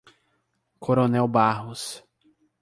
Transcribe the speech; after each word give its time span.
Coronel 0.79 1.27
Barros 1.29 2.01